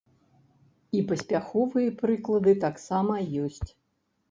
І 0.99 1.01
паспяховыя 1.11 1.93
прыклады 2.01 2.57
таксама 2.65 3.21
ёсць. 3.47 3.65